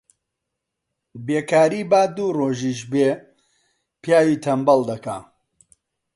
بێکاری، 1.25 1.81
با 1.91 2.01
دوو 2.15 2.35
ڕۆژیش 2.37 2.79
بێ، 2.91 3.09
پیاوی 4.01 4.41
تەنبەڵ 4.43 4.79
دەکا 4.89 5.17